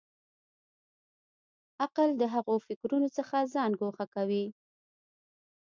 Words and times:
عقل 1.83 2.09
د 2.21 2.23
هغو 2.33 2.55
فکرونو 2.67 3.07
څخه 3.17 3.37
ځان 3.53 3.71
ګوښه 3.79 4.05
کوي. 4.15 4.45